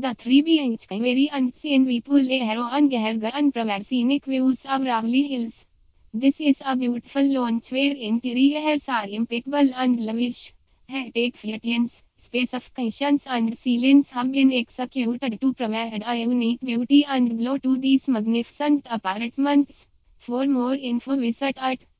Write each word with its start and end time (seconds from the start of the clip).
The 0.00 0.14
three 0.14 0.42
beings 0.42 0.86
very 1.00 1.28
unseen 1.32 1.84
we 1.84 2.00
pull 2.00 2.20
a 2.30 2.38
harrow 2.38 2.62
on 2.62 2.88
Gaherga 2.88 3.34
unprepared 3.34 3.84
scenic 3.84 4.26
views 4.26 4.64
of 4.64 4.82
Ravli 4.82 5.26
Hills. 5.26 5.66
This 6.14 6.40
is 6.40 6.62
a 6.64 6.76
beautiful 6.76 7.24
launch 7.24 7.72
where 7.72 7.90
interiors 7.96 8.88
are 8.88 9.08
impeccable 9.08 9.74
and 9.74 9.98
lavish. 9.98 10.54
High-tech 10.88 11.34
of 12.54 12.72
cushions 12.74 13.26
and 13.26 13.58
ceilings 13.58 14.10
have 14.10 14.30
been 14.30 14.52
executed 14.52 15.40
to 15.40 15.52
provide 15.52 16.04
a 16.06 16.14
unique 16.14 16.60
beauty 16.60 17.04
and 17.04 17.36
glow 17.36 17.58
to 17.58 17.76
these 17.76 18.06
magnificent 18.06 18.86
apartments. 18.88 19.88
For 20.20 20.46
more 20.46 20.76
info 20.76 21.16
visit 21.16 21.58
at 21.60 21.80